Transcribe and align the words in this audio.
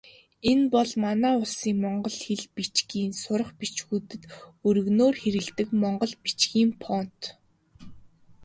Энэ 0.51 0.65
бол 0.73 0.89
манай 1.03 1.35
улсын 1.41 1.75
монгол 1.83 2.17
хэл, 2.25 2.43
бичгийн 2.55 3.11
сурах 3.21 3.49
бичгүүдэд 3.59 4.23
өргөнөөр 4.67 5.15
хэрэглэдэг 5.21 5.69
монгол 5.81 6.13
бичгийн 6.23 6.71
фонт. 6.81 7.19